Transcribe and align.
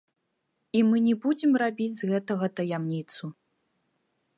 І 0.79 0.81
мы 0.93 0.97
не 1.07 1.13
будзем 1.27 1.51
рабіць 1.65 1.93
з 2.01 2.13
гэтага 2.13 2.45
таямніцу. 2.61 3.23